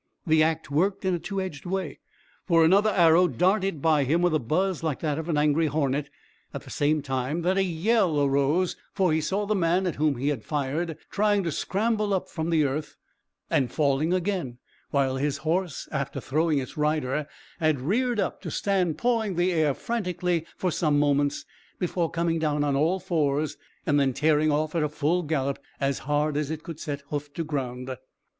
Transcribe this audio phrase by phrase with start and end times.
[0.25, 1.99] The act worked in a two edged way,
[2.47, 6.09] for another arrow darted by him with a buzz like that of an angry hornet,
[6.55, 10.15] at the same time that a yell arose, for he saw the man at whom
[10.15, 12.95] he had fired trying to scramble up from the earth
[13.47, 14.57] and falling again,
[14.89, 17.27] while his horse after throwing its rider
[17.59, 21.45] had reared up, to stand pawing the air frantically for some moments,
[21.77, 23.55] before coming down on all fours,
[23.85, 27.43] and then tearing off at full gallop as hard as it could set hoof to
[27.43, 27.95] ground.